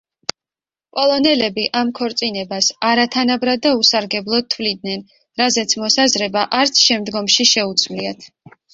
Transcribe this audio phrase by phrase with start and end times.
[0.95, 5.07] პოლონელები ამ ქორწინებას არათანაბრად და უსარგებლოდ თვლიდნენ,
[5.45, 8.31] რაზეც მოსაზრება არც შემდგომში შეუცვლიათ.